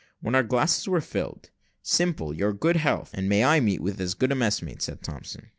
[0.19, 1.51] When our glasses were filled
[1.83, 5.49] "Simple, your good health, and may I meet with as good a messmate," said Thompson.